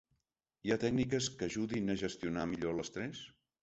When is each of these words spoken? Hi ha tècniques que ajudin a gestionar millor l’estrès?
Hi 0.67 0.73
ha 0.73 0.77
tècniques 0.85 1.29
que 1.43 1.51
ajudin 1.51 1.97
a 1.97 1.99
gestionar 2.07 2.51
millor 2.57 2.79
l’estrès? 2.83 3.27